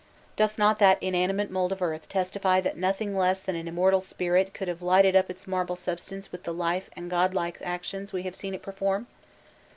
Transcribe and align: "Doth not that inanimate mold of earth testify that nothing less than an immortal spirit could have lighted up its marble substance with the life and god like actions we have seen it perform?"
"Doth 0.35 0.57
not 0.57 0.79
that 0.79 0.97
inanimate 0.99 1.51
mold 1.51 1.71
of 1.71 1.79
earth 1.79 2.09
testify 2.09 2.59
that 2.61 2.75
nothing 2.75 3.15
less 3.15 3.43
than 3.43 3.55
an 3.55 3.67
immortal 3.67 4.01
spirit 4.01 4.51
could 4.51 4.67
have 4.67 4.81
lighted 4.81 5.15
up 5.15 5.29
its 5.29 5.45
marble 5.45 5.75
substance 5.75 6.31
with 6.31 6.41
the 6.41 6.53
life 6.55 6.89
and 6.95 7.07
god 7.07 7.35
like 7.35 7.61
actions 7.61 8.11
we 8.11 8.23
have 8.23 8.35
seen 8.35 8.55
it 8.55 8.63
perform?" 8.63 9.05